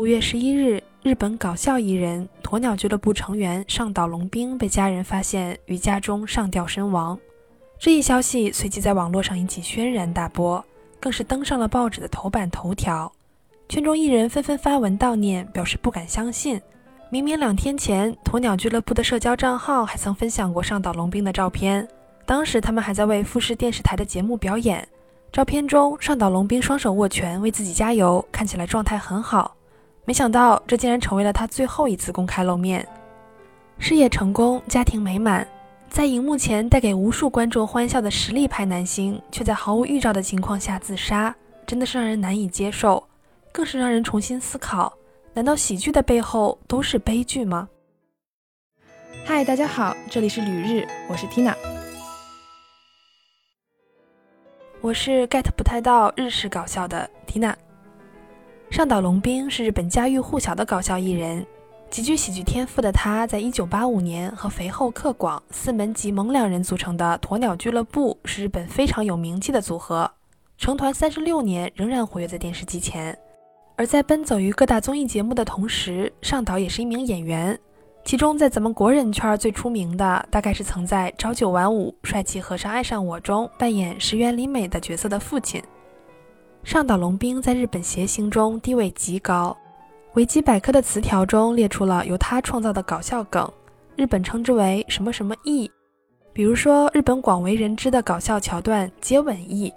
[0.00, 7.18] 五月十一日，日本搞笑艺人鸵鸟俱乐部成员上岛龙兵被家人发现于家中上吊身亡。
[7.80, 10.64] 这一消息随即在网络上引起轩然大波，
[11.00, 13.10] 更是登上了报纸的头版头条。
[13.68, 16.62] 圈中艺人纷纷发文悼念，表示不敢相信。
[17.10, 21.88] 明明两天前，鸵鸟俱乐部的社交账号还曾分享过上岛龙兵的照片，
[22.24, 24.86] 当时他们还在为富士电视台的节目表演。
[25.32, 29.56] 照片中，上岛龙兵双手握拳为自己加油，看起来状态很好。
[30.08, 32.88] 没想到，这竟然成为了他最后一次公开露面。
[33.78, 35.46] 事业成功，家庭美满，
[35.90, 41.36] 在荧幕前带给无数观众欢笑的实力派男星，却在毫无预兆的情况下自杀，
[41.66, 43.06] 真的是让人难以接受，
[43.52, 44.90] 更是让人重新思考：
[45.34, 47.68] 难道喜剧的背后都是悲剧吗？
[49.26, 51.54] 嗨，大家好，这里是旅日，我是 Tina。
[54.80, 57.54] 我是 get 不太到日式搞笑的 Tina。
[58.70, 61.44] 上岛龙兵是日本家喻户晓的搞笑艺人，
[61.90, 70.10] 极具喜剧天赋的他，在1985年和肥后克广、四门吉萌两人组成的鸵鸟俱乐部是日本非常有名气的组合，
[70.58, 73.18] 成团三十六年仍然活跃在电视机前。
[73.74, 77.58] 而在奔走于各大综艺节目的同时，上岛也是一名演员。
[78.04, 85.62] 其中，在咱们国人圈最出名的，大概是曾在《朝九晚五》《帅气和尚爱上我》中扮演石原里美的角色的父亲
[86.68, 87.40] 上岛龙兵。
[87.40, 89.56] 在日本谐星中地位极高，
[90.12, 93.50] 维基百科的词条中列出了由他创造的搞笑梗，
[93.96, 95.70] 日本称之为什么什么义。
[96.30, 99.72] 比如说，日本广为人知的搞笑桥段接吻义，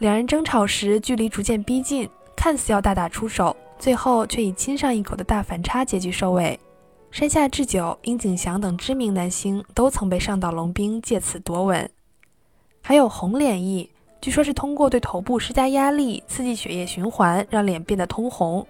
[0.00, 2.06] 两人争吵时距离逐渐逼近，
[2.36, 6.60] 看似要大打出手，最后却以亲上一口的大反差结局收尾。
[7.10, 11.90] 山下智久、樱井翔等知名男星都曾被上岛龙兵借此夺吻，
[12.82, 13.88] 还有红脸翼，
[14.24, 18.66] 据说是通过对头部施加压力，刺激血液循环，让脸变得通红。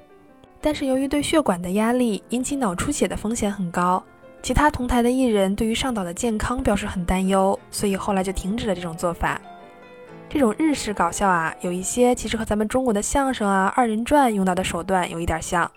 [0.61, 4.03] 但是由于对血管的压力引起脑出血的风险很高，
[4.43, 9.41] 其他同台的艺人对于上岛的健康表示很担忧，所以后来就停止了这种做法。
[10.29, 15.70] 这种日式搞笑啊，有一些其实和咱们中国的相声啊、二人转用到的手段有一点像。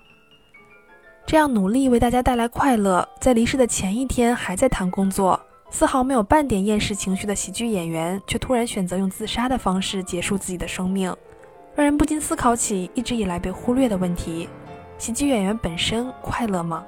[1.28, 5.40] 这样努力为大家带来快乐，在离世的前一天还在谈工作，
[5.70, 11.14] 丝毫没有半点厌世情绪的喜剧演员，却突然选择用自杀的方式结束自己的生命，
[11.76, 14.48] 让人不禁思考起一直以来被忽略的问题：
[14.98, 16.84] 喜剧演员本身快乐吗？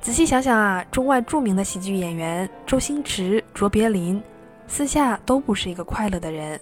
[0.00, 4.20] 仔细想想啊，中外著名的喜剧演员周星驰、卓别林，
[4.66, 6.58] 私下都不是一个快乐的人。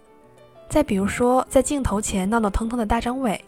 [0.69, 3.43] 再比如说，在镜头前闹闹腾腾的大张伟。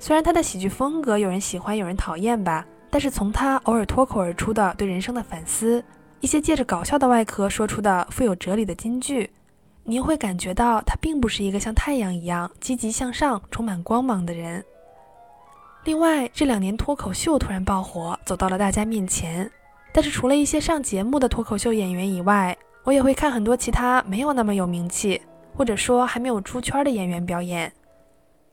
[0.00, 5.82] 虽然他的喜剧风格有人喜欢有人讨厌吧，但是从他偶尔脱口而出的对人生的反思，
[6.20, 9.30] 一些借着搞笑的外壳说出的富有哲理的金句，
[9.84, 14.64] 您会感觉到他并不是一个像太阳一样积极向上、充满光芒的人。
[15.84, 19.48] 另外，这两年脱口秀突然爆火，走到了大家面前，
[19.92, 25.22] 但是除了一些上节目的脱口秀演员以外，我也会看很多其他没有那么有名气，
[25.54, 27.72] 或者说还没有出圈的演员表演。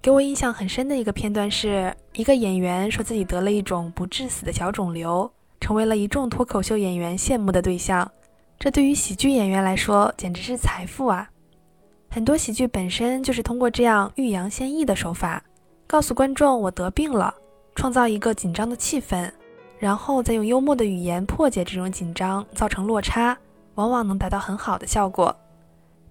[0.01, 5.29] 给我印象很深的一个片段是，一个演员说自己得了一种不致死的小肿瘤，
[5.65, 8.07] 成为了一众脱口秀演员羡慕的对象。
[8.59, 11.27] 这对于喜剧演员来说简直是财富啊！
[12.07, 15.43] 很多喜剧本身就是通过这样欲扬先抑的手法，
[15.87, 17.33] 告诉观众我得病了，
[17.73, 19.31] 创造一个紧张的气氛，
[19.79, 23.35] 然后再用幽默的语言破解这种紧张，造成落差，
[23.73, 25.35] 往往能达到很好的效果。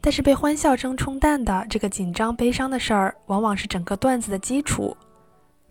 [0.00, 4.97] 但是被欢笑声冲淡的这个紧张悲伤的事儿，往往是整个段子的基础。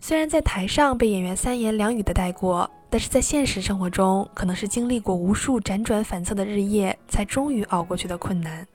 [0.06, 8.68] 虽然在台上被演员三言两语的带过，但是在现实生活中，可能是经历过无数辗转反侧的日夜，才终于熬过去的困难。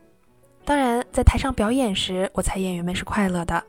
[0.65, 3.63] 当然，在台上表演时，我猜演员们是快乐的。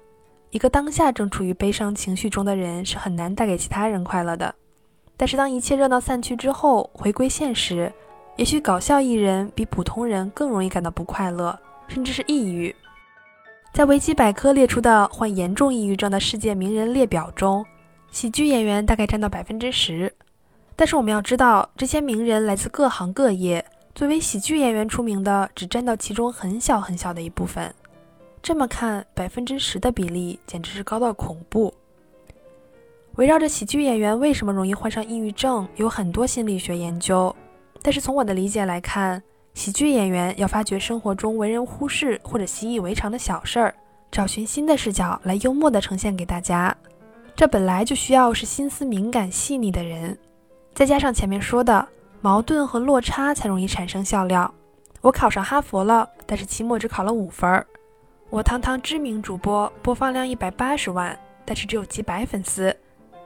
[0.48, 4.54] 一个当下正处于悲伤情绪中的人，是很难带给其他人快乐的。
[5.18, 7.92] 但是当一切热闹散去之后，回归现实，
[8.36, 11.58] 也许搞笑艺人比普通人更容易感到不快乐。
[11.88, 12.74] 甚至是抑郁，
[13.72, 17.64] 在维基百科列出的患严重抑郁症的世界名人列表中，
[18.10, 20.12] 喜剧演员大概占到百分之十。
[20.74, 23.64] 但是我们要知道，这些名人来自各行各业，
[23.94, 27.72] 作为喜剧演员出名的只占到其中很小很小的一部分。
[28.42, 31.72] 这么看，百分之十的比例简直是高到恐怖。
[33.16, 37.34] 围绕着喜剧演员为什么容易患上抑郁症，有很多心理学研究。
[37.82, 39.22] 但是从我的理解来看，
[39.54, 43.74] 喜剧演员要发掘生活中为人忽视或者习以为常的小事儿，
[44.10, 46.74] 找寻新的视角来幽默地呈现给大家。
[47.36, 50.16] 这本来就需要是心思敏感细腻的人，
[50.74, 51.86] 再加上前面说的
[52.20, 54.52] 矛盾和落差，才容易产生笑料。
[55.00, 57.66] 我考上哈佛了，但是期末只考了五分儿。
[58.28, 62.74] 我堂堂知名主播，播放量一百八十万，但是只有几百粉丝。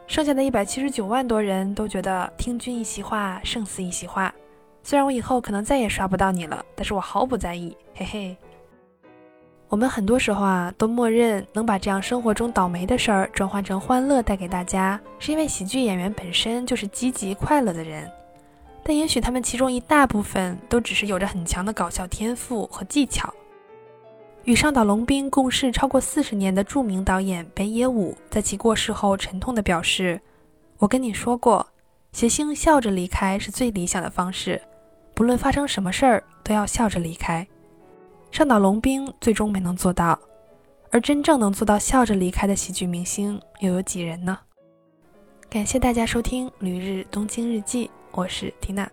[0.07, 4.33] 剩下的一百七十九万多人都觉得听君一席话，胜似一席话。
[4.87, 8.37] 虽然我以后可能再也刷不到你了，但是我毫不在意，嘿嘿。
[9.71, 18.09] 我们很多时候啊，都默认能把这样生活中倒霉的事儿转换成欢乐带给大家，是因为喜剧演员本身就是积极快乐的人。
[18.83, 23.33] 但也许他们其中一大部分都只是有着很强的搞笑天赋和技巧。
[24.45, 30.21] 与上岛龙兵共事超过四十年的著名导演北野武，在其过世后沉痛地表示
[30.77, 31.67] ：“我跟你说过，
[32.13, 34.61] 谐星笑着离开是最理想的方式，
[35.15, 37.47] 不论发生什么事儿都要笑着离开。”
[38.33, 40.19] 上岛龙兵最终没能做到，
[40.91, 44.39] 而真正能做到笑着离开的喜剧明星又有几人呢？
[45.49, 48.91] 感谢大家收听《旅日东京日记》，我是缇娜。